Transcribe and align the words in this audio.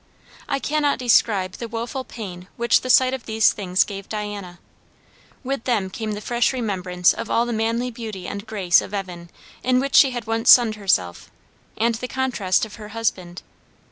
I 0.49 0.57
cannot 0.57 0.97
describe 0.97 1.57
the 1.57 1.67
woful 1.67 2.03
pain 2.03 2.47
which 2.57 2.81
the 2.81 2.89
sight 2.89 3.13
of 3.13 3.27
these 3.27 3.53
things 3.53 3.83
gave 3.83 4.09
Diana. 4.09 4.57
With 5.43 5.65
them 5.65 5.91
came 5.91 6.13
the 6.13 6.21
fresh 6.21 6.53
remembrance 6.53 7.13
of 7.13 7.29
all 7.29 7.45
the 7.45 7.53
manly 7.53 7.91
beauty 7.91 8.27
and 8.27 8.47
grace 8.47 8.81
of 8.81 8.95
Evan 8.95 9.29
in 9.61 9.79
which 9.79 9.93
she 9.93 10.09
had 10.09 10.25
once 10.25 10.49
sunned 10.49 10.73
herself, 10.73 11.29
and 11.77 11.93
the 11.93 12.07
contrast 12.07 12.65
of 12.65 12.77
her 12.77 12.87
husband. 12.87 13.43